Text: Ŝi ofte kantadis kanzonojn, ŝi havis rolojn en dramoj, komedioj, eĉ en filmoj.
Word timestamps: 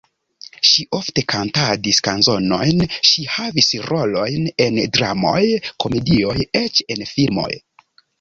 Ŝi 0.67 0.83
ofte 0.99 1.23
kantadis 1.33 1.99
kanzonojn, 2.07 2.81
ŝi 3.09 3.25
havis 3.33 3.69
rolojn 3.89 4.47
en 4.65 4.79
dramoj, 4.97 5.43
komedioj, 5.85 6.35
eĉ 6.63 6.81
en 6.97 7.07
filmoj. 7.11 7.51